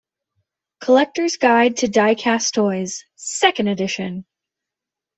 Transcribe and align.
Collector's 0.79 1.37
Guide 1.37 1.77
to 1.77 1.87
Diecast 1.87 2.53
Toys, 2.53 3.05
second 3.17 3.67
edition. 3.67 4.25